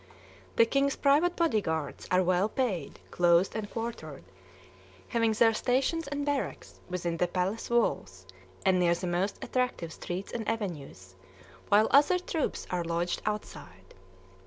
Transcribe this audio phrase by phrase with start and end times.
[0.55, 4.23] The king's private body guards are well paid, clothed, and quartered,
[5.09, 8.25] having their stations and barracks within the palace walls
[8.65, 11.13] and near the most attractive streets and avenues,
[11.69, 13.93] while other troops are lodged outside.